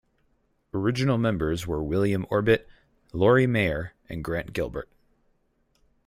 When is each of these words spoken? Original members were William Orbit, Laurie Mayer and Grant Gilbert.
Original 0.73 1.19
members 1.19 1.67
were 1.67 1.83
William 1.83 2.25
Orbit, 2.31 2.67
Laurie 3.13 3.45
Mayer 3.45 3.93
and 4.09 4.23
Grant 4.23 4.51
Gilbert. 4.51 4.89